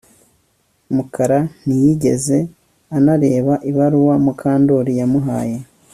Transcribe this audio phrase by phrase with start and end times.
[0.95, 2.37] Mukara ntiyigeze
[2.97, 5.57] anareba ibaruwa Mukandoli yamuhaye